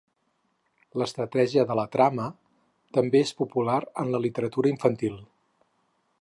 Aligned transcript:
L'estratègia 1.01 1.65
de 1.71 1.75
la 1.79 1.83
trama 1.97 2.25
també 2.99 3.21
és 3.27 3.35
popular 3.43 3.77
en 4.05 4.11
la 4.17 4.23
literatura 4.25 4.73
infantil. 4.75 5.21